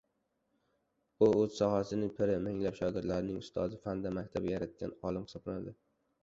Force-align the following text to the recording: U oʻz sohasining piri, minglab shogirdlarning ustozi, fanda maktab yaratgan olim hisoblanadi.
U 1.25 1.27
oʻz 1.41 1.57
sohasining 1.59 2.09
piri, 2.19 2.37
minglab 2.47 2.79
shogirdlarning 2.79 3.37
ustozi, 3.43 3.79
fanda 3.85 4.15
maktab 4.17 4.49
yaratgan 4.53 4.97
olim 5.11 5.29
hisoblanadi. 5.31 5.77